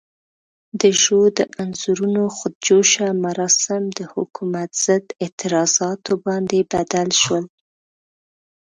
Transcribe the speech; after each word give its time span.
د 0.81 0.83
ژو 1.01 1.19
د 1.37 1.39
انځورونو 1.61 2.23
خود 2.35 2.53
جوشه 2.67 3.07
مراسم 3.25 3.81
د 3.97 3.99
حکومت 4.13 4.69
ضد 4.85 5.05
اعتراضاتو 5.23 6.13
باندې 6.25 6.57
بدل 6.73 7.09
شول. 7.21 7.45